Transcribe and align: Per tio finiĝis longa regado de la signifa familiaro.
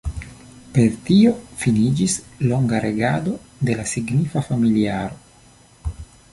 Per 0.77 0.87
tio 1.09 1.33
finiĝis 1.65 2.15
longa 2.53 2.81
regado 2.87 3.37
de 3.69 3.79
la 3.83 3.87
signifa 3.95 4.47
familiaro. 4.51 5.97